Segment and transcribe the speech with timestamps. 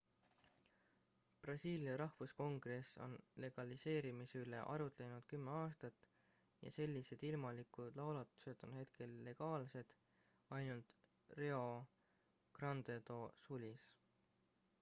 [1.41, 3.11] brasiilia rahvuskongress on
[3.43, 6.01] legaliseerimise üle arutlenud 10 aastat
[6.63, 9.95] ja sellised ilmalikud laulatused on hetkel legaalsed
[10.61, 10.95] ainult
[11.43, 11.63] rio
[12.61, 13.19] grande do
[13.49, 13.87] sulis